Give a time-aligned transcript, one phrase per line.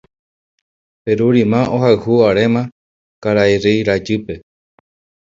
[1.05, 2.61] Perurima ohayhu aréma
[3.23, 4.33] karai rey rajýpe.